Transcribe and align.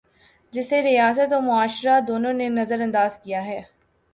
جسے 0.53 0.81
ریاست 0.83 1.33
اور 1.33 1.41
معاشرہ، 1.41 1.99
دونوں 2.07 2.33
نے 2.33 2.49
نظر 2.49 2.81
انداز 2.81 3.19
کیا 3.19 3.45
ہے۔ 3.45 3.61